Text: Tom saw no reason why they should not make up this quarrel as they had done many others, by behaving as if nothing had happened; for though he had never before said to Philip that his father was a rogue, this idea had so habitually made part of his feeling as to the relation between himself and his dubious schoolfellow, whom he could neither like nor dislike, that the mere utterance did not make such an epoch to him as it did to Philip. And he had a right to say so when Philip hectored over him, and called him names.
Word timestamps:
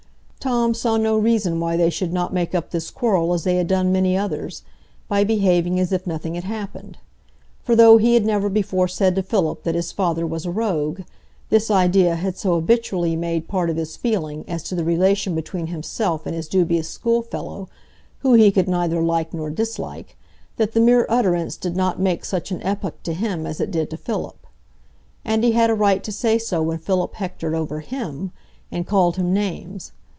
Tom 0.41 0.73
saw 0.73 0.97
no 0.97 1.19
reason 1.19 1.59
why 1.59 1.77
they 1.77 1.91
should 1.91 2.11
not 2.11 2.33
make 2.33 2.55
up 2.55 2.71
this 2.71 2.89
quarrel 2.89 3.31
as 3.31 3.43
they 3.43 3.57
had 3.57 3.67
done 3.67 3.91
many 3.91 4.17
others, 4.17 4.63
by 5.07 5.23
behaving 5.23 5.79
as 5.79 5.91
if 5.91 6.07
nothing 6.07 6.33
had 6.33 6.45
happened; 6.45 6.97
for 7.61 7.75
though 7.75 7.97
he 7.97 8.15
had 8.15 8.25
never 8.25 8.49
before 8.49 8.87
said 8.87 9.13
to 9.13 9.21
Philip 9.21 9.61
that 9.61 9.75
his 9.75 9.91
father 9.91 10.25
was 10.25 10.47
a 10.47 10.49
rogue, 10.49 11.01
this 11.49 11.69
idea 11.69 12.15
had 12.15 12.39
so 12.39 12.55
habitually 12.55 13.15
made 13.15 13.47
part 13.47 13.69
of 13.69 13.77
his 13.77 13.95
feeling 13.95 14.43
as 14.47 14.63
to 14.63 14.73
the 14.73 14.83
relation 14.83 15.35
between 15.35 15.67
himself 15.67 16.25
and 16.25 16.33
his 16.33 16.47
dubious 16.47 16.89
schoolfellow, 16.89 17.69
whom 18.21 18.39
he 18.39 18.49
could 18.49 18.67
neither 18.67 18.99
like 18.99 19.35
nor 19.35 19.51
dislike, 19.51 20.17
that 20.57 20.71
the 20.71 20.79
mere 20.81 21.05
utterance 21.07 21.55
did 21.55 21.75
not 21.75 21.99
make 21.99 22.25
such 22.25 22.49
an 22.51 22.63
epoch 22.63 23.03
to 23.03 23.13
him 23.13 23.45
as 23.45 23.61
it 23.61 23.69
did 23.69 23.91
to 23.91 23.95
Philip. 23.95 24.47
And 25.23 25.43
he 25.43 25.51
had 25.51 25.69
a 25.69 25.75
right 25.75 26.03
to 26.03 26.11
say 26.11 26.39
so 26.39 26.63
when 26.63 26.79
Philip 26.79 27.13
hectored 27.13 27.53
over 27.53 27.81
him, 27.81 28.31
and 28.71 28.87
called 28.87 29.17
him 29.17 29.35
names. 29.35 29.91